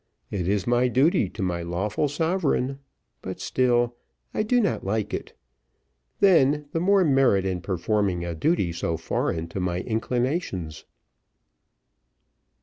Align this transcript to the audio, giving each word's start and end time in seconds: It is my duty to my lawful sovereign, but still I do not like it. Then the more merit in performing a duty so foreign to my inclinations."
It 0.31 0.47
is 0.47 0.65
my 0.65 0.87
duty 0.87 1.29
to 1.29 1.43
my 1.43 1.61
lawful 1.61 2.07
sovereign, 2.07 2.79
but 3.21 3.39
still 3.39 3.97
I 4.33 4.41
do 4.41 4.59
not 4.59 4.83
like 4.83 5.13
it. 5.13 5.37
Then 6.19 6.65
the 6.71 6.79
more 6.79 7.05
merit 7.05 7.45
in 7.45 7.61
performing 7.61 8.25
a 8.25 8.33
duty 8.33 8.71
so 8.71 8.97
foreign 8.97 9.47
to 9.49 9.59
my 9.59 9.81
inclinations." 9.81 10.85